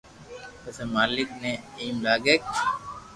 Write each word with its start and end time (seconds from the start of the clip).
پسي 0.61 0.83
مالڪ 0.93 1.29
ني 1.41 1.51
ايم 1.79 1.95
سھي 1.97 2.03
لاگي 2.05 2.35